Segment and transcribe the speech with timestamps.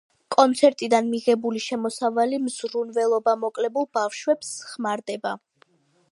[0.35, 5.35] კონცერტებიდან მიღებული შემოსავალი მზრუნველობამოკლებულ ბავშვებს ხმარდება.